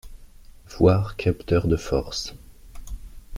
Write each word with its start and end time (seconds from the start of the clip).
Voir 0.65 1.15
Capteur 1.15 1.67
de 1.67 1.75
force. 1.77 2.33